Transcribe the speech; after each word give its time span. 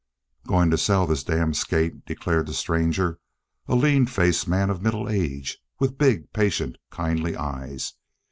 "Going 0.47 0.71
to 0.71 0.79
sell 0.79 1.05
this 1.05 1.23
damned 1.23 1.57
skate," 1.57 2.07
declared 2.07 2.47
the 2.47 2.55
stranger, 2.55 3.19
a 3.67 3.75
lean 3.75 4.07
faced 4.07 4.47
man 4.47 4.71
of 4.71 4.81
middle 4.81 5.07
age 5.07 5.59
with 5.77 5.99
big, 5.99 6.33
patient, 6.33 6.79
kindly 6.89 7.37
eyes. 7.37 7.93